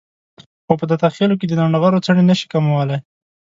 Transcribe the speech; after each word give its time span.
خو 0.65 0.73
په 0.79 0.85
دته 0.91 1.07
خېلو 1.15 1.35
کې 1.39 1.45
د 1.47 1.53
لنډغرو 1.59 2.03
څڼې 2.05 2.23
نشي 2.29 2.47
کمولای. 2.53 2.99